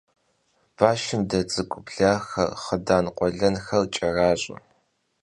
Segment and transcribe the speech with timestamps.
[0.77, 4.57] Башым дэ цӀыкӀу блахэр, хъыдан къуэлэнхэр кӀэращӀэ.